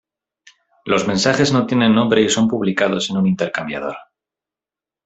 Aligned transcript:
Los 0.83 1.07
mensajes 1.07 1.53
no 1.53 1.67
tienen 1.67 1.93
nombre 1.93 2.23
y 2.23 2.29
son 2.29 2.47
publicados 2.47 3.11
en 3.11 3.17
un 3.17 3.27
intercambiador. 3.27 3.95